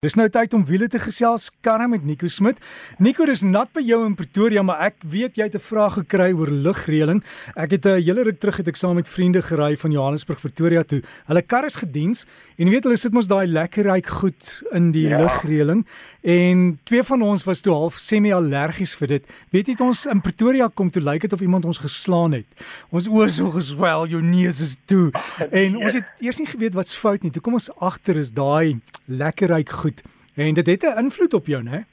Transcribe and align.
Dis 0.00 0.14
nou 0.16 0.24
tyd 0.32 0.54
om 0.56 0.62
wiele 0.64 0.86
te 0.88 0.96
gesels 0.96 1.50
karre 1.60 1.84
met 1.92 2.06
Nico 2.08 2.28
Smit. 2.32 2.56
Nico, 3.04 3.26
dis 3.28 3.42
nat 3.44 3.68
by 3.76 3.82
jou 3.84 3.98
in 4.06 4.14
Pretoria, 4.16 4.62
maar 4.64 4.78
ek 4.86 5.02
weet 5.04 5.36
jy 5.36 5.44
het 5.44 5.54
'n 5.54 5.60
vraag 5.60 5.98
gekry 6.00 6.32
oor 6.32 6.48
lugreëling. 6.48 7.20
Ek 7.54 7.70
het 7.72 7.84
'n 7.84 8.00
hele 8.00 8.24
ruk 8.24 8.40
terug 8.40 8.56
het 8.56 8.68
ek 8.68 8.76
saam 8.76 8.94
met 8.94 9.06
vriende 9.06 9.42
gery 9.42 9.76
van 9.76 9.92
Johannesburg 9.92 10.40
Pretoria 10.40 10.82
toe. 10.84 11.02
Hulle 11.26 11.42
kar 11.42 11.66
is 11.66 11.76
gediens 11.76 12.24
en 12.56 12.66
jy 12.66 12.72
weet 12.72 12.84
hulle 12.84 12.96
sit 12.96 13.12
mos 13.12 13.26
daai 13.26 13.46
lekker 13.46 13.84
ryk 13.84 14.06
goed 14.06 14.62
in 14.72 14.90
die 14.90 15.08
ja. 15.08 15.18
lugreëling 15.18 15.84
en 16.22 16.78
twee 16.84 17.02
van 17.02 17.22
ons 17.22 17.44
was 17.44 17.60
toe 17.60 17.72
half 17.74 17.98
semi-allergies 17.98 18.96
vir 18.96 19.08
dit. 19.08 19.24
Weet 19.50 19.66
jy 19.66 19.76
ons 19.80 20.06
in 20.06 20.20
Pretoria 20.20 20.68
kom 20.68 20.90
toe 20.90 21.02
lyk 21.02 21.20
dit 21.20 21.32
of 21.32 21.40
iemand 21.40 21.64
ons 21.64 21.78
geslaan 21.78 22.32
het. 22.32 22.46
Ons 22.88 23.06
oë 23.06 23.28
so 23.28 23.50
geswel, 23.50 24.06
jou 24.06 24.22
neus 24.22 24.60
is 24.60 24.76
toe. 24.86 25.12
En 25.50 25.76
ons 25.76 25.92
het 25.92 26.04
eers 26.20 26.38
nie 26.38 26.46
geweet 26.46 26.74
wat's 26.74 26.94
fout 26.94 27.22
nie. 27.22 27.30
Toe 27.30 27.42
kom 27.42 27.52
ons 27.52 27.70
agter 27.78 28.16
is 28.16 28.32
daai 28.32 28.80
lekker 29.06 29.48
ryk 29.48 29.68
goed. 29.68 29.89
En 30.34 30.54
dit 30.54 30.66
het 30.66 30.82
'n 30.82 30.98
invloed 30.98 31.34
op 31.34 31.46
jou, 31.46 31.62
né? 31.62 31.84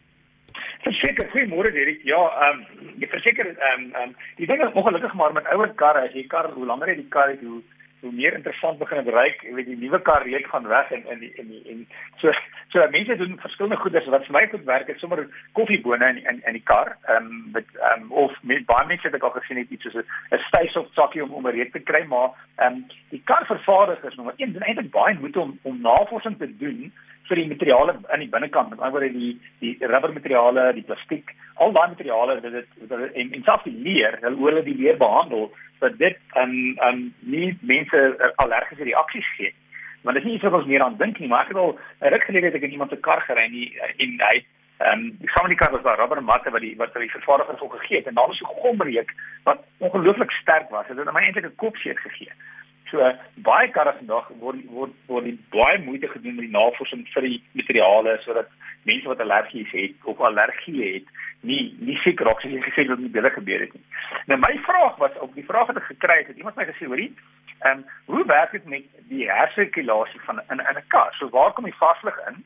Verseker, 0.81 1.27
goeiemôre 1.29 1.71
Derek. 1.71 1.99
Ja, 2.03 2.21
ehm 2.41 2.59
um, 2.59 2.93
jy 2.97 3.07
verseker 3.07 3.45
ehm 3.45 3.83
um, 3.83 3.93
ehm 3.93 4.03
um, 4.03 4.15
die 4.35 4.47
ding 4.47 4.61
is 4.63 4.73
ongelukkig 4.73 5.13
maar 5.13 5.33
met 5.33 5.47
ouer 5.47 5.73
karre, 5.73 6.07
as 6.07 6.13
jy 6.13 6.27
kar 6.27 6.51
hoe 6.51 6.65
langer 6.65 6.87
jy 6.87 6.95
die 6.95 7.07
kar 7.09 7.29
het, 7.29 7.41
hoe 7.41 7.61
hoe 7.99 8.11
meer 8.11 8.33
interessant 8.33 8.77
begin 8.77 9.03
dit 9.03 9.13
ryk, 9.13 9.41
jy 9.41 9.53
weet 9.57 9.65
die 9.65 9.77
nuwe 9.77 9.99
kar 10.05 10.23
reek 10.23 10.45
gaan 10.47 10.67
weg 10.67 10.91
en 10.91 11.03
in 11.13 11.21
in 11.35 11.49
en 11.71 11.87
so 12.21 12.31
so 12.69 12.87
mense 12.89 13.15
doen 13.17 13.39
verskillende 13.41 13.79
goeders 13.81 14.05
wat 14.13 14.25
vir 14.25 14.35
my 14.37 14.43
goed 14.51 14.63
werk, 14.69 14.87
is 14.87 14.99
sommer 14.99 15.23
koffiebone 15.53 16.09
in 16.09 16.21
in 16.31 16.41
in 16.45 16.59
die 16.59 16.63
kar. 16.71 16.95
Ehm 17.07 17.25
um, 17.25 17.49
met 17.57 17.65
ehm 17.75 18.01
um, 18.01 18.11
of 18.11 18.37
met 18.41 18.65
baie 18.65 18.87
mense 18.87 19.07
het 19.07 19.15
ek 19.15 19.23
al 19.23 19.35
gesien 19.39 19.57
het 19.57 19.69
iets 19.69 19.83
soos 19.83 19.97
'n 19.97 20.43
styf 20.47 20.77
sakkie 20.93 21.23
om 21.23 21.33
om 21.33 21.47
'n 21.47 21.57
reuk 21.57 21.71
te 21.71 21.79
kry, 21.79 22.03
maar 22.05 22.29
ehm 22.55 22.73
um, 22.73 22.85
die 23.09 23.21
karvervaardigers 23.25 24.15
nommer 24.15 24.33
1 24.37 24.53
doen 24.53 24.61
eintlik 24.61 24.91
baie 24.91 25.17
moeite 25.19 25.39
om 25.39 25.59
om 25.63 25.81
navorsing 25.81 26.37
te 26.37 26.57
doen 26.57 26.93
vir 27.29 27.41
die 27.41 27.47
materiale 27.47 27.95
aan 28.07 28.23
die 28.23 28.29
binnekant, 28.29 28.69
met 28.69 28.79
ander 28.79 28.99
woorde 28.99 29.11
die 29.13 29.33
die 29.59 29.75
rubbermateriale, 29.81 30.73
die 30.73 30.85
plastiek, 30.87 31.33
al 31.55 31.73
daai 31.75 31.87
materiale 31.93 32.39
wat 32.41 32.51
dit 32.51 32.89
wat 32.89 33.05
en 33.13 33.31
en 33.33 33.43
selfs 33.43 33.63
die 33.69 33.77
leer, 33.87 34.19
hulle 34.21 34.41
oor 34.41 34.51
hulle 34.51 34.65
die 34.65 34.77
leer 34.81 34.97
behandel 34.97 35.49
dat 35.79 35.97
dit 35.97 36.17
aan 36.41 36.53
aan 36.89 37.13
nie 37.19 37.57
mense 37.61 38.03
uh, 38.09 38.33
allergiese 38.43 38.83
reaksies 38.83 39.31
gee. 39.37 39.53
Maar 40.01 40.13
dit 40.13 40.23
is 40.23 40.27
nie 40.27 40.35
iets 40.37 40.45
wat 40.47 40.59
ons 40.61 40.69
meer 40.69 40.83
aan 40.83 40.97
dink 40.97 41.19
nie, 41.19 41.27
maar 41.27 41.45
ek 41.45 41.53
het 41.53 41.63
al 41.63 41.73
'n 42.01 42.13
ruk 42.13 42.23
gelede 42.23 42.51
het 42.51 42.55
ek 42.55 42.71
iemand 42.71 42.89
se 42.89 42.99
kar 43.09 43.21
gery 43.21 43.47
nie 43.49 43.67
en 43.97 44.19
hy 44.29 44.45
ehm 44.77 44.93
um, 44.93 45.15
die 45.19 45.31
van 45.33 45.49
die 45.49 45.57
kar 45.57 45.71
was 45.71 45.81
daar 45.81 45.97
rubbermatte 45.97 46.49
wat 46.49 46.61
die 46.61 46.75
wat 46.77 46.93
die 46.93 47.09
vervaardiger 47.09 47.57
vir 47.57 47.69
gegee 47.79 47.97
het 47.97 48.07
en 48.07 48.13
daar 48.13 48.27
was 48.27 48.37
so 48.37 48.45
gomreek 48.45 49.13
wat 49.43 49.63
ongelooflik 49.77 50.31
sterk 50.31 50.69
was. 50.69 50.87
Dit 50.87 50.97
het 50.97 51.13
my 51.13 51.21
eintlik 51.21 51.45
'n 51.45 51.55
kopseer 51.55 51.97
gegee. 51.97 52.31
So 52.91 53.03
baie 53.43 53.71
karre 53.75 53.93
vandag 53.97 54.29
word 54.39 54.63
word 54.71 54.93
word 55.07 55.27
baie 55.51 55.79
moeite 55.83 56.07
gedoen 56.07 56.35
met 56.35 56.47
die 56.47 56.55
navorsing 56.55 57.07
vir 57.13 57.27
die 57.27 57.39
materiale 57.59 58.17
sodat 58.23 58.51
mense 58.87 59.07
wat 59.11 59.23
allergies 59.23 59.71
het 59.75 60.07
of 60.11 60.21
allergie 60.23 60.93
het 60.93 61.09
nie 61.41 61.75
nie 61.79 61.97
seker 62.03 62.25
raak 62.29 62.43
as 62.43 62.51
jy 62.51 62.61
gesê 62.63 62.87
dat 62.87 63.01
dit 63.03 63.11
baie 63.11 63.33
gebeur 63.35 63.65
het 63.65 63.73
nie. 63.75 63.83
Nou 64.31 64.39
my 64.39 64.53
vraag 64.69 64.95
was 65.03 65.19
op 65.25 65.35
die 65.35 65.45
vraag 65.49 65.67
wat 65.71 65.81
ek 65.81 65.89
gekry 65.91 66.21
het, 66.21 66.31
het 66.31 66.39
iemand 66.39 66.55
my 66.55 66.67
gesê 66.69 66.87
hoorie, 66.87 67.11
ehm 67.59 67.83
um, 67.83 67.85
hoe 68.05 68.25
werk 68.31 68.55
dit 68.55 68.65
met 68.65 68.87
die 69.11 69.27
hersirkulasie 69.31 70.21
van 70.29 70.41
in 70.47 70.63
in 70.63 70.79
'n 70.79 70.87
kar? 70.87 71.13
So 71.19 71.29
waar 71.29 71.53
kom 71.53 71.65
die 71.65 71.81
vaslig 71.83 72.17
in 72.29 72.43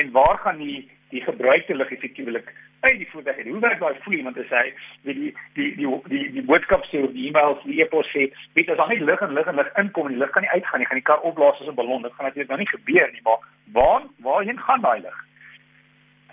en 0.00 0.10
waar 0.10 0.38
gaan 0.38 0.58
die 0.58 0.90
die 1.10 1.22
gebruikte 1.22 1.74
lug 1.74 1.90
effektiewelik 1.90 2.52
uit 2.80 2.98
die 2.98 3.08
voertuig 3.10 3.36
en 3.36 3.48
hoe 3.48 3.60
werk 3.60 3.80
daai 3.80 4.00
vloei 4.04 4.22
want 4.22 4.38
as 4.38 4.52
hy 4.52 4.64
die 5.08 5.14
die 5.18 5.32
die 5.58 5.68
die 5.78 5.92
die, 6.12 6.22
die 6.36 6.46
boodskap 6.48 6.86
sê 6.90 7.02
of 7.04 7.12
die 7.16 7.28
e-mail 7.28 7.56
of 7.56 7.62
die 7.68 7.80
e-pos 7.84 8.10
sê 8.12 8.26
weet 8.58 8.72
as 8.72 8.80
daar 8.80 8.92
nie 8.92 9.04
lig 9.04 9.22
en 9.26 9.36
lig 9.38 9.50
en 9.52 9.60
lig 9.60 9.70
inkom 9.82 10.10
en 10.10 10.16
die 10.16 10.22
lig 10.22 10.34
kan 10.34 10.46
nie 10.46 10.54
uitgaan 10.56 10.82
nie 10.82 10.90
gaan 10.90 11.00
die 11.00 11.08
kar 11.10 11.24
opblaas 11.30 11.60
as 11.60 11.68
'n 11.68 11.78
ballon. 11.80 12.02
Dit 12.02 12.16
gaan 12.16 12.26
natuurlik 12.28 12.50
nou 12.50 12.58
nie 12.58 12.74
gebeur 12.74 13.08
nie 13.12 13.24
maar 13.28 13.40
waar 13.76 14.02
waarheen 14.26 14.60
gaan 14.66 14.84
daai 14.86 15.00
lig? 15.06 15.18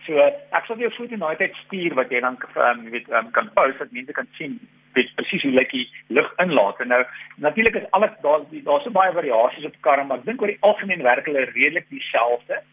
So 0.06 0.18
ek 0.18 0.66
sal 0.66 0.78
jou 0.78 0.92
voet 0.98 1.12
in 1.12 1.24
daai 1.26 1.36
tyd 1.38 1.56
stuur 1.66 1.94
wat 1.94 2.12
jy 2.12 2.20
dan 2.20 2.38
um, 2.56 2.86
weet 2.92 3.10
um, 3.10 3.32
kan 3.32 3.50
post 3.54 3.80
dat 3.80 3.92
mense 3.92 4.14
kan 4.14 4.28
sien 4.38 4.60
dit 4.94 5.16
presies 5.16 5.44
hoe 5.44 5.68
die 5.72 5.90
lug 6.08 6.34
inlaat. 6.38 6.80
En 6.80 6.88
nou 6.88 7.04
natuurlik 7.36 7.76
is 7.76 7.92
alles 7.92 8.12
daar 8.22 8.42
daar's 8.52 8.84
so 8.84 8.92
baie 8.92 9.14
variasies 9.14 9.66
op 9.66 9.82
karre 9.82 10.04
maar 10.04 10.18
ek 10.18 10.26
dink 10.26 10.42
oor 10.42 10.52
die 10.52 10.62
algemeen 10.62 11.04
werk 11.04 11.26
hulle 11.26 11.46
redelik 11.54 11.90
dieselfde 11.90 12.64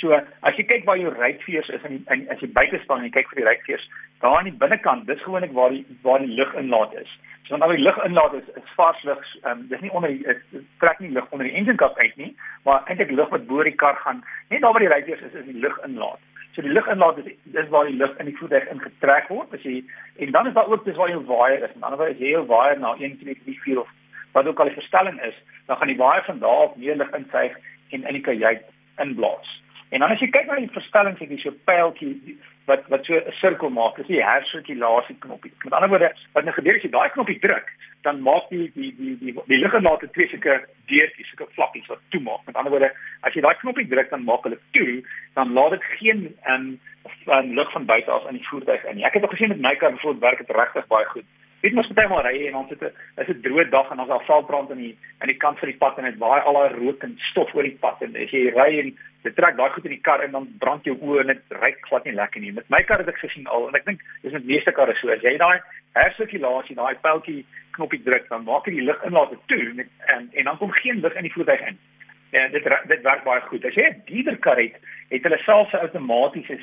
So 0.00 0.12
as 0.12 0.58
jy 0.58 0.66
kyk 0.68 0.84
waar 0.84 0.98
jou 1.00 1.12
ruitveers 1.12 1.68
is 1.72 1.84
in, 1.88 2.02
in 2.12 2.26
as 2.32 2.42
jy 2.44 2.50
buite 2.52 2.80
staan 2.82 3.00
en 3.00 3.08
jy 3.08 3.14
kyk 3.14 3.30
vir 3.32 3.40
die 3.40 3.48
ruitveers, 3.48 3.86
daar 4.20 4.36
aan 4.38 4.48
die 4.50 4.58
binnekant, 4.60 5.06
dis 5.08 5.22
gewoonlik 5.24 5.54
waar 5.56 5.72
die 5.72 5.84
waar 6.04 6.20
die 6.20 6.36
lug 6.36 6.52
inlaat 6.60 6.92
is. 7.00 7.12
So 7.46 7.56
wanneer 7.56 7.78
die 7.78 7.86
lug 7.86 7.98
inlaat 8.04 8.34
is, 8.34 8.48
is 8.60 8.74
vars 8.76 9.02
lug, 9.08 9.22
um, 9.48 9.66
dis 9.70 9.80
nie 9.80 9.92
onder 9.96 10.12
die 10.12 10.62
trek 10.82 11.00
nie 11.00 11.12
lug 11.14 11.28
onder 11.30 11.48
die 11.48 11.56
engine 11.56 11.78
kap 11.80 11.98
uit 11.98 12.16
nie, 12.20 12.32
maar 12.68 12.84
eintlik 12.84 13.14
lug 13.14 13.32
wat 13.32 13.46
bo 13.48 13.64
die 13.64 13.76
kar 13.82 13.96
gaan. 14.04 14.24
Net 14.50 14.64
daar 14.64 14.76
waar 14.76 14.84
die 14.84 14.92
ruitveers 14.92 15.22
is, 15.30 15.36
is 15.40 15.48
die 15.48 15.60
lug 15.64 15.76
inlaat. 15.86 16.20
So 16.56 16.64
die 16.64 16.72
lug 16.72 16.88
inlaat 16.92 17.20
is 17.22 17.32
dis 17.56 17.68
waar 17.72 17.88
die 17.88 17.96
lug 17.96 18.16
in 18.20 18.28
die 18.30 18.36
voertuig 18.36 18.68
ingetrek 18.72 19.28
word. 19.32 19.54
As 19.56 19.64
jy 19.64 19.78
en 20.24 20.32
dan 20.36 20.50
is 20.50 20.56
daar 20.56 20.68
ook 20.72 20.84
dis 20.84 20.96
waar 21.00 21.12
jou 21.12 21.22
waier 21.28 21.62
is. 21.62 21.72
Aan 21.72 21.80
die 21.80 21.88
ander 21.90 22.02
wyse 22.04 22.24
jy 22.24 22.34
jou 22.34 22.46
waier 22.50 22.80
na 22.80 22.96
1 22.96 23.18
km 23.20 23.38
per 23.44 23.70
uur 23.72 23.84
of 23.84 23.94
wat 24.36 24.48
ook 24.50 24.58
al 24.60 24.68
die 24.68 24.76
verstelling 24.76 25.16
is, 25.24 25.36
dan 25.66 25.78
gaan 25.80 25.88
die 25.88 26.00
waier 26.00 26.24
van 26.26 26.42
daar 26.42 26.66
af 26.66 26.76
meer 26.76 26.96
lug 26.96 27.12
insuig 27.16 27.54
en 27.90 28.02
in 28.02 28.18
die 28.18 28.24
kajuit 28.24 28.66
inblaas. 29.00 29.54
En 29.88 30.02
dan 30.02 30.10
as 30.10 30.20
jy 30.20 30.28
kyk 30.34 30.48
na 30.50 30.58
die 30.58 30.72
verstellings 30.74 31.20
het 31.22 31.30
jy 31.30 31.38
so 31.42 31.54
pyltjie 31.68 32.36
wat 32.66 32.88
wat 32.90 33.04
so 33.06 33.14
'n 33.14 33.32
sirkel 33.40 33.70
maak, 33.70 33.96
dis 33.96 34.06
die 34.06 34.22
hersirkulasie 34.22 35.16
knoppie. 35.18 35.52
Met 35.64 35.72
ander 35.72 35.88
woorde, 35.88 36.10
wat 36.32 36.44
nou 36.44 36.54
gebeur 36.54 36.76
as 36.76 36.82
jy 36.82 36.90
daai 36.90 37.10
knoppie 37.10 37.38
druk, 37.38 37.70
dan 38.02 38.20
maak 38.20 38.48
die 38.50 38.70
die 38.74 38.90
die 38.98 39.16
die 39.20 39.34
die 39.46 39.60
liggaamlate 39.62 40.10
twee 40.10 40.28
sulke 40.28 40.66
deurtjies, 40.90 41.28
sulke 41.30 41.52
vlakkies 41.54 41.86
wat 41.86 42.02
toemaak. 42.10 42.42
Met 42.46 42.56
ander 42.56 42.72
woorde, 42.72 42.90
as 43.20 43.34
jy 43.34 43.40
daai 43.40 43.54
knoppie 43.62 43.86
druk, 43.86 44.10
dan 44.10 44.24
maak 44.24 44.42
hulle 44.42 44.58
toe, 44.72 45.04
dan 45.34 45.52
laat 45.52 45.70
dit 45.70 45.84
geen 45.98 46.36
ehm 46.42 46.54
um, 46.54 46.80
van 47.24 47.54
lug 47.54 47.70
van 47.72 47.84
buite 47.84 48.10
af 48.10 48.28
in 48.28 48.38
die 48.40 48.48
voertuig 48.48 48.84
in. 48.84 49.02
Ek 49.04 49.14
het 49.14 49.22
al 49.22 49.34
gesien 49.34 49.48
met 49.48 49.60
my 49.60 49.76
kar 49.76 49.90
bijvoorbeeld 49.90 50.22
werk 50.22 50.38
dit 50.38 50.56
regtig 50.56 50.86
baie 50.86 51.04
goed. 51.04 51.24
Dit 51.66 51.74
moet 51.74 51.88
baie 51.98 52.08
maar 52.08 52.26
ry 52.28 52.44
en 52.46 52.54
ons 52.60 52.68
het 52.70 52.82
'n 52.82 53.20
is 53.20 53.28
'n 53.28 53.40
droë 53.42 53.70
dag 53.70 53.90
en 53.90 53.98
ons 54.00 54.10
het 54.12 54.26
veldbrand 54.26 54.70
in 54.70 54.78
die 54.84 54.98
aan 55.18 55.30
die 55.32 55.42
kant 55.44 55.58
van 55.58 55.68
die 55.68 55.78
pad 55.78 55.98
en 55.98 56.04
dit 56.04 56.18
waai 56.18 56.40
al 56.40 56.58
daai 56.58 56.78
rook 56.78 57.02
en 57.02 57.18
stof 57.30 57.54
oor 57.54 57.66
die 57.66 57.80
pad 57.84 58.02
en 58.06 58.14
as 58.16 58.30
jy 58.30 58.42
ry 58.54 58.78
en 58.82 58.92
jy 59.24 59.32
trek 59.34 59.56
daai 59.56 59.70
goed 59.70 59.84
in 59.84 59.96
die 59.96 60.06
kar 60.08 60.22
en 60.22 60.30
dan 60.30 60.46
brand 60.58 60.84
jou 60.84 60.94
oë 60.94 61.20
en 61.20 61.26
dit 61.26 61.42
ry 61.62 61.72
glad 61.88 62.04
nie 62.04 62.12
lekker 62.12 62.40
nie. 62.40 62.52
Met 62.52 62.70
my 62.70 62.82
kar 62.86 62.98
het 62.98 63.08
ek 63.08 63.18
gesien 63.18 63.46
al 63.46 63.68
en 63.68 63.74
ek 63.74 63.84
dink 63.84 64.00
dis 64.22 64.32
met 64.32 64.46
meeste 64.46 64.72
karre 64.72 64.94
so 64.94 65.10
as 65.10 65.22
jy 65.22 65.36
daai 65.36 65.58
hersirkulasie 65.94 66.76
daai 66.76 66.94
pyltjie 67.02 67.44
knoppie 67.72 68.02
druk 68.02 68.28
dan 68.28 68.44
maak 68.44 68.64
dit 68.64 68.74
die 68.74 68.86
lug 68.86 69.02
inlaat 69.04 69.34
toe 69.46 69.58
en, 69.58 69.88
en 70.14 70.30
en 70.32 70.44
dan 70.44 70.58
kom 70.58 70.70
geen 70.70 71.00
lug 71.00 71.14
in 71.14 71.22
die 71.22 71.32
voertuig 71.32 71.66
in. 71.66 71.78
Ja, 72.36 72.48
dit 72.48 72.64
dit 72.86 73.02
werk 73.02 73.22
baie 73.24 73.40
goed. 73.48 73.64
As 73.64 73.74
jy 73.74 73.86
'n 73.88 74.02
diesel 74.04 74.36
kar 74.44 74.58
het, 74.60 74.74
het 75.08 75.22
hulle 75.22 75.38
selfs 75.38 75.72
'n 75.72 75.84
outomatiese 75.84 76.58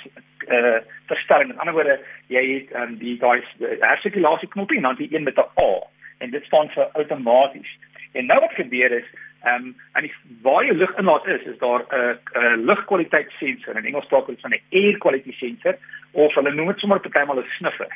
eh 0.47 0.57
uh, 0.57 0.79
verstelling. 1.05 1.47
Met 1.47 1.57
ander 1.57 1.73
woorde, 1.73 1.99
jy 2.27 2.43
het 2.53 2.75
um, 2.81 2.97
die 2.97 3.17
daai 3.17 3.41
hersirkulasie 3.79 4.49
knoppie 4.53 4.77
en 4.77 4.83
dan 4.83 4.95
die 4.95 5.15
een 5.15 5.23
met 5.23 5.37
'n 5.37 5.49
A 5.63 5.71
en 6.17 6.29
dit 6.29 6.45
staan 6.45 6.69
vir 6.69 6.83
outomaties. 6.83 7.71
En 8.11 8.25
nou 8.25 8.39
wat 8.39 8.53
gebeur 8.53 8.91
is, 8.91 9.09
ehm 9.43 9.55
um, 9.55 9.75
en 9.93 10.01
die 10.01 10.13
waar 10.41 10.65
jy 10.65 10.73
lug 10.73 10.97
inlaat 10.97 11.27
is, 11.27 11.41
is 11.41 11.57
daar 11.57 11.81
'n 11.89 12.17
'n 12.33 12.65
lugkwaliteitssensor. 12.65 13.77
In 13.77 13.85
Engels 13.85 14.07
praat 14.07 14.25
hulle 14.25 14.41
van 14.41 14.51
'n 14.53 14.61
air 14.71 14.97
quality 14.97 15.31
sensor 15.31 15.77
of 16.11 16.33
hulle 16.35 16.53
noem 16.53 16.67
dit 16.67 16.79
sommer 16.79 16.99
partymal 16.99 17.39
'n 17.39 17.55
sniffer. 17.57 17.91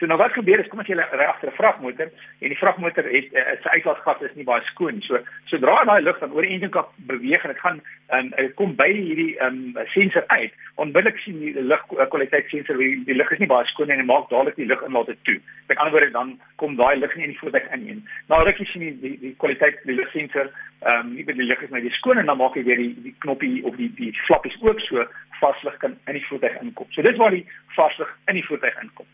So 0.00 0.08
nou 0.08 0.16
wat 0.16 0.32
gebeur 0.32 0.62
is 0.62 0.68
kom 0.72 0.80
as 0.80 0.88
jy 0.88 0.96
ry 0.96 1.24
agter 1.28 1.50
'n 1.50 1.56
vragmotor 1.58 2.08
en 2.08 2.48
die 2.48 2.56
vragmotor 2.56 3.04
het 3.04 3.34
uh, 3.36 3.42
sy 3.60 3.72
uitlaatgas 3.76 4.22
is 4.24 4.34
nie 4.34 4.46
baie 4.48 4.62
skoon. 4.72 5.02
So 5.04 5.18
sodra 5.50 5.84
daai 5.84 6.00
lug 6.00 6.18
dan 6.20 6.32
oor 6.32 6.40
die 6.40 6.54
engine 6.54 6.72
kap 6.72 6.94
beweeg 7.10 7.44
en 7.44 7.52
dit 7.52 7.60
gaan 7.60 7.82
um, 8.16 8.30
kom 8.56 8.72
by 8.80 8.88
hierdie 8.88 9.36
um, 9.44 9.76
sensor 9.92 10.24
uit, 10.32 10.56
onmiddellik 10.80 11.20
sien 11.20 11.36
die 11.42 11.52
lugkwaliteitssensor 11.52 12.80
die, 12.80 13.04
die 13.04 13.18
lug 13.18 13.30
is 13.36 13.44
nie 13.44 13.50
baie 13.52 13.68
skoon 13.68 13.92
en 13.92 14.06
maak 14.08 14.32
dadelik 14.32 14.56
die 14.56 14.70
lug 14.72 14.80
inlaat 14.88 15.12
toe. 15.28 15.36
Met 15.68 15.76
ander 15.76 15.92
woorde 15.92 16.10
dan 16.16 16.32
kom 16.56 16.80
daai 16.80 16.96
lug 16.96 17.14
nie 17.16 17.28
in 17.28 17.36
die 17.36 17.40
voertuig 17.44 17.68
in 17.68 17.84
nie. 17.84 18.00
Nou 18.32 18.40
rukkie 18.40 18.70
sien 18.72 18.88
die 18.88 18.96
die, 19.04 19.14
die 19.20 19.36
kwaliteit 19.36 19.84
die 19.84 20.00
lugsensor 20.00 20.48
ehm 20.48 21.12
um, 21.12 21.14
nie 21.14 21.28
by 21.28 21.36
die 21.36 21.44
lug 21.52 21.60
is 21.60 21.68
maar 21.68 21.84
die 21.84 21.96
skoon 22.00 22.24
en 22.24 22.32
dan 22.32 22.40
maak 22.40 22.56
hy 22.56 22.64
weer 22.64 22.80
die 22.80 22.94
die 23.04 23.16
knoppie 23.20 23.60
of 23.68 23.76
die 23.76 23.92
die 24.00 24.14
flappies 24.24 24.56
ook 24.64 24.80
so 24.88 25.04
vaslig 25.44 25.76
kan 25.84 26.00
in 26.08 26.16
die 26.16 26.28
voertuig 26.32 26.56
inkom. 26.64 26.88
So 26.96 27.04
dit 27.04 27.20
waar 27.20 27.36
die 27.36 27.44
vaslig 27.76 28.08
in 28.32 28.40
die 28.40 28.48
voertuig 28.48 28.80
inkom. 28.80 29.04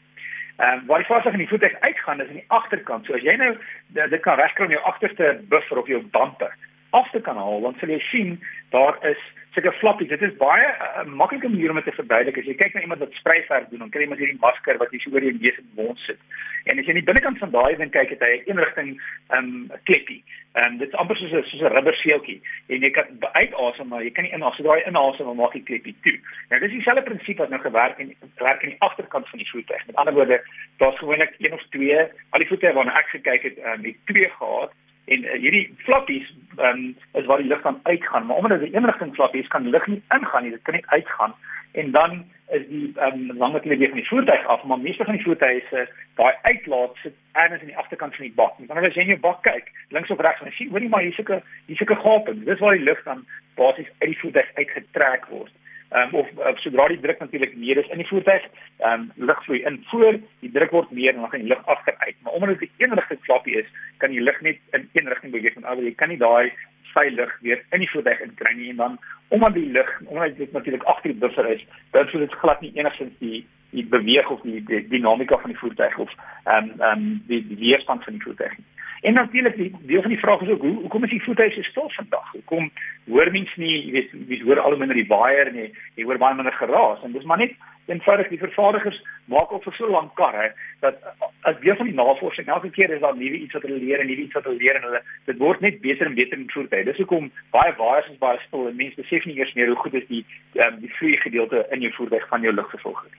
Ehm 0.56 0.78
um, 0.78 0.86
waar 0.86 0.98
die 0.98 1.06
vasig 1.06 1.32
in 1.32 1.38
die 1.44 1.48
voetdek 1.48 1.76
uitgaan 1.80 2.20
is 2.20 2.28
in 2.28 2.40
die 2.40 2.48
agterkant. 2.48 3.04
So 3.04 3.14
as 3.14 3.24
jy 3.24 3.34
nou 3.36 3.52
dit 3.92 4.20
kan 4.24 4.38
regkry 4.40 4.64
om 4.64 4.72
jou 4.72 4.84
agterste 4.88 5.40
buffer 5.48 5.78
of 5.78 5.88
jou 5.88 6.00
bumper 6.14 6.54
af 6.90 7.10
te 7.10 7.20
kan 7.20 7.36
haal, 7.36 7.60
dan 7.60 7.76
sal 7.80 7.92
jy 7.92 7.98
sien 8.08 8.30
daar 8.72 8.96
is 9.04 9.20
sulke 9.56 9.72
flappies. 9.80 10.08
Dit 10.12 10.22
is 10.22 10.36
baie 10.36 10.66
'n 10.66 10.76
uh, 10.84 11.00
eh, 11.00 11.06
maklike 11.20 11.48
manier 11.48 11.70
om 11.70 11.78
dit 11.80 11.84
te 11.84 12.00
verduidelik. 12.00 12.38
As 12.38 12.48
jy 12.48 12.54
kyk 12.54 12.74
na 12.74 12.80
iemand 12.80 13.00
wat 13.00 13.12
spreiverf 13.12 13.68
doen, 13.68 13.78
dan 13.78 13.90
kry 13.90 14.02
jy 14.02 14.08
met 14.08 14.18
hierdie 14.18 14.40
masker 14.40 14.76
wat 14.76 14.92
jy 14.92 14.98
so 15.00 15.10
oor 15.10 15.24
jou 15.24 15.32
neus 15.32 15.58
en 15.58 15.70
mond 15.74 15.98
sit. 15.98 16.20
En 16.64 16.78
as 16.78 16.84
jy 16.84 16.92
aan 16.92 17.00
die 17.00 17.08
binnekant 17.10 17.38
van 17.38 17.50
daai 17.50 17.76
ding 17.76 17.90
kyk, 17.90 18.10
het 18.10 18.24
hy 18.26 18.32
'n 18.36 18.44
eenrigting 18.50 18.90
ehm 19.30 19.44
um, 19.44 19.70
kleppie. 19.88 20.22
Ehm 20.52 20.72
um, 20.72 20.78
dit 20.78 20.88
is 20.88 20.94
amper 20.94 21.16
soos 21.16 21.32
'n 21.32 21.42
soos 21.48 21.62
'n 21.62 21.74
rubberseeltjie. 21.76 22.40
En 22.68 22.80
jy 22.80 22.90
kan 22.90 23.06
uitasem, 23.32 23.88
maar 23.88 24.02
jy 24.02 24.10
kan 24.10 24.24
nie. 24.24 24.32
Sodra 24.56 24.76
jy 24.76 24.86
inasem, 24.86 25.26
dan 25.26 25.36
maak 25.36 25.52
die 25.52 25.68
kleppie 25.70 25.96
toe. 26.02 26.18
Nou 26.48 26.60
dis 26.60 26.76
dieselfde 26.76 27.02
prinsip 27.02 27.38
wat 27.38 27.50
nou 27.50 27.60
gewerk 27.60 27.98
en 27.98 28.14
werk 28.36 28.62
aan 28.62 28.74
die 28.74 28.80
agterkant 28.80 29.28
van 29.28 29.38
die 29.38 29.50
voertuig. 29.50 29.86
Met 29.86 29.96
ander 29.96 30.14
woorde, 30.14 30.42
daar's 30.78 30.98
gewoonlik 30.98 31.34
een 31.38 31.52
of 31.52 31.62
twee, 31.70 31.98
al 32.30 32.38
die 32.38 32.48
voertuie 32.48 32.72
waarna 32.72 32.98
ek 32.98 33.08
gekyk 33.08 33.42
het, 33.42 33.58
ehm 33.58 33.72
um, 33.72 33.82
die 33.82 33.98
twee 34.04 34.28
gehad 34.28 34.72
En 35.06 35.24
uh, 35.24 35.38
hierdie 35.38 35.66
flappies 35.86 36.26
um, 36.58 36.96
is 37.12 37.24
waar 37.24 37.38
die 37.38 37.46
lug 37.46 37.62
dan 37.62 37.80
uitgaan, 37.82 38.26
maar 38.26 38.36
omdat 38.36 38.60
dit 38.60 38.70
'n 38.70 38.76
eenrigting 38.76 39.14
flappie 39.14 39.42
is, 39.42 39.48
kan 39.48 39.62
die 39.62 39.70
lug 39.70 39.86
nie 39.86 40.02
ingaan 40.08 40.42
nie, 40.42 40.50
dit 40.50 40.62
kan 40.62 40.74
net 40.74 40.86
uitgaan. 40.86 41.34
En 41.72 41.90
dan 41.90 42.24
is 42.48 42.68
die 42.68 42.92
um, 43.00 43.36
lange 43.36 43.60
televisie 43.60 43.88
van 43.88 43.98
die 43.98 44.08
voertuig 44.08 44.46
af, 44.46 44.62
maar 44.62 44.78
meeste 44.78 45.04
van 45.04 45.14
die 45.14 45.22
voertuie 45.22 45.64
se 45.70 45.80
uh, 45.80 45.86
daai 46.14 46.34
uitlaat 46.42 46.96
sit 47.02 47.14
ergens 47.32 47.60
aan 47.60 47.66
die 47.66 47.76
agterkant 47.76 48.14
van 48.14 48.24
die 48.24 48.34
bak. 48.34 48.54
Dan 48.58 48.76
as 48.76 48.94
jy 48.94 49.00
in 49.00 49.06
jou 49.06 49.20
bak 49.20 49.42
kyk, 49.42 49.70
links 49.88 50.10
of 50.10 50.20
regs, 50.20 50.40
dan 50.40 50.50
sien 50.50 50.70
hoorie 50.70 50.88
maar 50.88 51.02
hier 51.02 51.12
sulke 51.12 51.42
hier 51.66 51.76
sulke 51.76 51.96
gapings. 51.96 52.44
Dis 52.44 52.58
waar 52.58 52.74
die 52.74 52.84
lug 52.84 53.02
dan 53.02 53.26
basies 53.54 53.90
uit 53.98 54.10
die 54.10 54.18
voertuig 54.18 54.50
uitgetrek 54.54 55.26
word 55.26 55.52
um, 55.90 56.14
of, 56.14 56.28
of 56.36 56.60
sodra 56.60 56.88
die 56.88 57.00
druk 57.00 57.18
natuurlik 57.18 57.56
meer 57.56 57.78
is 57.78 57.90
in 57.94 58.02
die 58.02 58.08
voertuig, 58.08 58.46
ehm 58.78 59.06
um, 59.06 59.26
lug 59.28 59.42
vloei 59.44 59.62
in 59.62 59.78
voor, 59.90 60.18
die 60.40 60.52
druk 60.52 60.70
word 60.70 60.90
meer 60.90 61.14
en 61.14 61.20
dan 61.20 61.30
gaan 61.30 61.44
die 61.44 61.52
lug 61.52 61.66
agteruit. 61.66 62.16
Maar 62.22 62.32
omdat 62.32 62.58
dit 62.58 62.70
'n 62.70 62.82
eenrigting 62.82 63.20
flappie 63.22 63.58
is, 63.62 63.68
kan 63.96 64.10
die 64.10 64.20
lug 64.20 64.40
net 64.40 64.58
in 64.72 64.88
een 64.92 65.08
rigting 65.08 65.32
beweeg 65.32 65.56
en 65.56 65.64
alhoewel 65.64 65.90
jy 65.90 65.94
kan 65.94 66.08
nie 66.08 66.18
daai 66.18 66.52
veilig 66.94 67.38
weer 67.40 67.64
in 67.70 67.78
die 67.84 67.90
voertuig 67.90 68.20
inkry 68.20 68.54
nie 68.56 68.70
en 68.70 68.76
dan 68.76 68.98
omdat 69.28 69.54
die 69.54 69.70
lug, 69.70 70.00
omdat 70.06 70.36
dit 70.36 70.52
natuurlik 70.52 70.82
agter 70.82 71.10
die 71.10 71.18
buffer 71.18 71.46
is, 71.50 71.66
dan 71.90 72.08
sou 72.08 72.22
dit 72.22 72.32
glad 72.32 72.60
nie 72.60 72.72
enigsins 72.74 73.18
die 73.18 73.46
die 73.70 73.84
beweeg 73.84 74.30
of 74.30 74.40
die, 74.40 74.62
die 74.64 74.88
dinamika 74.88 75.38
van 75.38 75.50
die 75.50 75.58
voertuig 75.58 75.98
of 75.98 76.12
ehm 76.44 76.70
um, 76.70 76.80
ehm 76.80 76.98
um, 76.98 77.22
die, 77.26 77.42
die 77.48 77.58
weerstand 77.58 78.04
van 78.04 78.12
die 78.12 78.22
voertuig 78.22 78.56
nie. 78.58 78.66
En 79.06 79.14
natuurlik 79.14 79.56
die 79.56 79.72
deel 79.80 80.00
van 80.00 80.10
die 80.10 80.18
vraag 80.18 80.40
is 80.40 80.48
ook 80.48 80.60
hoe 80.60 80.74
hoekom 80.74 81.04
is 81.04 81.10
die 81.10 81.22
voertuie 81.22 81.50
so 81.52 81.62
stil 81.62 81.90
vandag? 81.90 82.30
Hoekom 82.32 82.70
hoor 83.06 83.30
mens 83.30 83.52
nie, 83.56 83.74
jy 83.84 83.92
weet, 83.94 84.14
jy 84.28 84.38
hoor 84.42 84.60
al 84.60 84.74
hoe 84.74 84.78
minder 84.80 84.98
die 84.98 85.06
waier 85.06 85.50
nie, 85.54 85.66
jy 85.94 86.06
hoor 86.08 86.18
baie 86.18 86.34
minder 86.34 86.56
geraas 86.58 87.04
en 87.06 87.14
dis 87.14 87.26
maar 87.30 87.38
net 87.38 87.54
eenvoudig 87.86 88.32
die 88.32 88.40
vervaardigers 88.40 88.98
maak 89.30 89.52
op 89.54 89.62
vir 89.68 89.76
so 89.78 89.90
lank 89.94 90.10
karre 90.18 90.48
dat 90.82 90.98
as 91.46 91.60
deel 91.62 91.78
van 91.78 91.86
die 91.86 91.94
navorsing 92.00 92.50
elke 92.50 92.72
keer 92.74 92.96
is 92.96 93.04
daar 93.04 93.14
nuwe 93.14 93.38
iets 93.44 93.54
wat 93.54 93.68
hulle 93.68 93.78
leer 93.84 94.02
en 94.02 94.10
nuwe 94.10 94.26
iets 94.26 94.34
wat 94.40 94.50
hulle 94.50 94.58
leer 94.64 94.80
en 94.80 94.88
hulle 94.88 95.02
dit 95.30 95.38
word 95.44 95.62
net 95.62 95.78
beter 95.86 96.10
en 96.10 96.18
beter 96.18 96.42
in 96.42 96.50
voertuie. 96.56 96.82
Dis 96.90 96.98
hoekom 97.04 97.30
baie 97.54 97.76
waiers 97.78 98.10
is 98.10 98.18
baie 98.26 98.42
stil 98.48 98.66
en 98.72 98.82
mense 98.82 98.98
besef 99.04 99.30
nie 99.30 99.38
eers 99.38 99.54
meer 99.54 99.70
hoe 99.70 99.78
goed 99.84 99.94
is 100.02 100.10
die 100.10 100.24
um, 100.66 100.82
die 100.82 100.90
vloei 100.98 101.14
gedeelte 101.22 101.62
in 101.70 101.86
jou 101.86 101.94
voertuig 102.00 102.26
van 102.34 102.42
jou 102.42 102.58
lugversorger. 102.58 103.14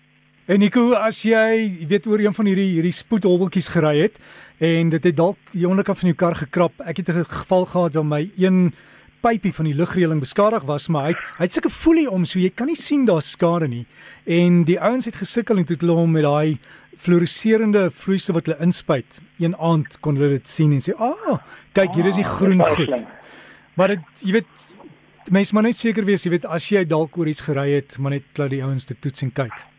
En 0.48 0.62
Nico, 0.64 0.94
as 0.96 1.18
jy 1.28 1.84
weet 1.90 2.06
oor 2.08 2.22
een 2.24 2.32
van 2.32 2.48
hierdie 2.48 2.70
hierdie 2.78 2.94
spoedhobbeltjies 2.96 3.68
gery 3.74 3.98
het 3.98 4.16
en 4.64 4.94
dit 4.94 5.08
het 5.10 5.16
dalk 5.18 5.50
die 5.52 5.66
onderkant 5.68 6.00
van 6.00 6.08
jou 6.08 6.16
kar 6.22 6.38
gekrap. 6.40 6.80
Ek 6.88 7.02
het 7.02 7.10
'n 7.12 7.26
geval 7.28 7.66
gehad 7.66 7.96
waar 7.96 8.06
my 8.06 8.32
een 8.38 8.72
pypie 9.20 9.52
van 9.52 9.66
die 9.66 9.76
lugreëling 9.76 10.22
beskadig 10.24 10.64
was, 10.64 10.88
maar 10.88 11.04
hy 11.04 11.10
het, 11.10 11.20
hy 11.38 11.44
het 11.44 11.54
sulke 11.54 11.70
folie 11.70 12.10
om 12.10 12.24
so 12.24 12.40
jy 12.40 12.50
kan 12.56 12.68
nie 12.68 12.76
sien 12.76 13.06
daar's 13.06 13.32
skade 13.32 13.68
nie. 13.68 13.86
En 14.26 14.64
die 14.64 14.80
ouens 14.80 15.06
het 15.06 15.16
gesukkel 15.16 15.58
en 15.58 15.66
toe 15.66 15.76
hulle 15.80 15.92
hom 15.92 16.12
met 16.12 16.24
daai 16.24 16.60
fluoreserende 16.98 17.92
vloeistof 17.92 18.36
wat 18.36 18.46
hulle 18.46 18.62
inspuit. 18.64 19.20
Een 19.40 19.56
aand 19.60 20.00
kon 20.00 20.16
hulle 20.16 20.30
dit 20.30 20.48
sien 20.48 20.72
en 20.72 20.80
sê, 20.80 20.94
"Ag, 20.96 21.28
ah, 21.28 21.40
kyk, 21.74 21.94
hier 21.94 22.06
is 22.06 22.16
die 22.16 22.24
groen 22.24 22.64
goed." 22.66 23.06
Maar 23.76 23.88
dit 23.88 24.00
jy 24.24 24.32
weet 24.32 24.48
mense 25.30 25.54
moet 25.54 25.64
net 25.64 25.76
seker 25.76 26.06
wees, 26.06 26.24
jy 26.24 26.30
weet 26.30 26.46
as 26.46 26.70
jy 26.70 26.86
dalk 26.86 27.18
oor 27.18 27.28
iets 27.28 27.42
gery 27.42 27.72
het, 27.76 27.98
maar 28.00 28.12
net 28.12 28.24
laat 28.38 28.50
die 28.50 28.64
ouens 28.64 28.86
dit 28.86 29.02
toets 29.02 29.22
en 29.22 29.32
kyk 29.32 29.77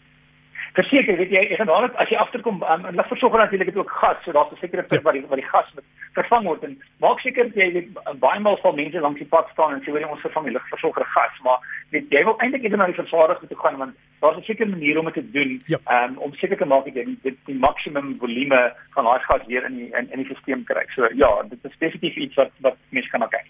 verseker 0.75 1.17
weet 1.17 1.31
jy 1.31 1.43
ek 1.47 1.57
gaan 1.61 1.71
daar 1.71 1.89
as 2.03 2.11
jy 2.13 2.19
agterkom 2.21 2.63
um, 2.63 2.85
en 2.89 2.97
lig 2.97 3.09
versorger 3.09 3.39
natuurlik 3.39 3.71
het 3.73 3.81
ook 3.81 3.91
gas 4.01 4.19
so 4.25 4.33
daar's 4.33 4.53
'n 4.53 4.61
sekere 4.61 4.83
punt 4.83 5.03
waar 5.03 5.13
die 5.13 5.25
waar 5.27 5.41
die 5.41 5.51
gas 5.53 5.69
met 5.75 5.85
vervang 6.15 6.45
word 6.45 6.63
en 6.65 6.79
maak 7.01 7.21
seker 7.21 7.51
jy 7.55 7.69
weet 7.73 7.89
baie 8.21 8.41
maal 8.41 8.59
sal 8.63 8.73
mense 8.73 9.01
langs 9.01 9.19
die 9.19 9.33
pad 9.35 9.49
staan 9.53 9.75
en 9.75 9.83
sê 9.83 9.93
jy 9.93 10.05
ons 10.05 10.27
vervang 10.27 10.45
die 10.45 10.57
ligversorger 10.57 11.07
gas 11.15 11.41
maar 11.45 11.59
weet 11.91 12.11
jy 12.11 12.25
wil 12.25 12.39
eintlik 12.39 12.63
net 12.63 12.77
na 12.77 12.87
die 12.87 13.01
vervaardiger 13.03 13.49
toe 13.49 13.61
gaan 13.63 13.79
want 13.79 13.95
daar's 14.21 14.39
'n 14.39 14.49
sekere 14.51 14.71
manier 14.71 14.99
om 14.99 15.05
dit 15.05 15.15
te 15.15 15.31
doen 15.31 15.61
ja. 15.67 15.79
um, 15.97 16.19
om 16.19 16.35
seker 16.35 16.57
te 16.57 16.65
maak 16.65 16.85
dat 16.85 16.95
jy 16.95 17.05
die, 17.23 17.37
die 17.47 17.59
maksimum 17.67 18.17
volume 18.19 18.73
van 18.95 19.05
daai 19.05 19.21
gas 19.21 19.47
weer 19.47 19.65
in 19.65 19.77
die 19.77 19.91
in, 19.99 20.11
in 20.13 20.23
die 20.23 20.27
stelsel 20.27 20.65
kry 20.65 20.85
so 20.95 21.09
ja 21.15 21.31
dit 21.43 21.59
is 21.65 21.79
definitief 21.79 22.17
iets 22.17 22.35
wat 22.35 22.51
wat 22.61 22.77
mense 22.91 23.11
kan 23.11 23.29
kyk 23.29 23.49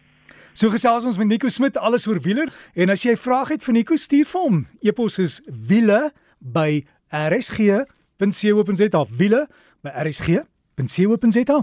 So 0.58 0.70
gesels 0.70 1.04
ons 1.06 1.18
met 1.18 1.28
Nico 1.28 1.48
Smit 1.48 1.76
alles 1.76 2.08
oor 2.10 2.18
wieler 2.18 2.48
en 2.74 2.90
as 2.90 3.04
jy 3.04 3.12
'n 3.12 3.24
vraag 3.26 3.48
het 3.48 3.62
vir 3.62 3.74
Nico 3.74 3.94
stuur 3.96 4.26
vir 4.26 4.40
hom. 4.40 4.66
Epos 4.82 5.18
is 5.18 5.40
wiele 5.46 6.10
by 6.40 6.82
rsg.co.za 7.12 9.04
wiele 9.10 9.46
by 9.84 9.90
rsg.co.za 10.02 11.54